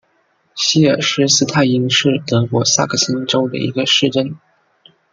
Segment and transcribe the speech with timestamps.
[0.55, 4.35] 希尔施斯泰因是德国萨克森州的一个市镇。